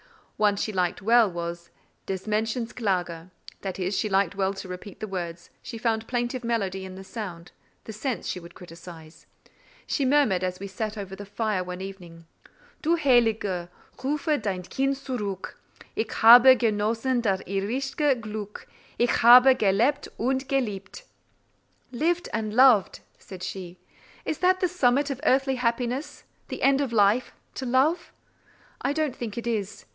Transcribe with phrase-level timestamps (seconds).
[0.37, 1.69] One she liked well was
[2.07, 3.29] "Des Mädchens Klage:"
[3.61, 7.03] that is, she liked well to repeat the words, she found plaintive melody in the
[7.03, 7.51] sound;
[7.83, 9.27] the sense she would criticise.
[9.85, 12.25] She murmured, as we sat over the fire one evening:—
[12.81, 13.69] Du Heilige,
[14.03, 15.53] rufe dein Kind zurück,
[15.95, 18.65] Ich habe genossen das irdische Glück,
[18.97, 21.03] Ich habe gelebt und geliebet!
[21.91, 23.77] "Lived and loved!" said she,
[24.25, 28.11] "is that the summit of earthly happiness, the end of life—to love?
[28.81, 29.85] I don't think it is.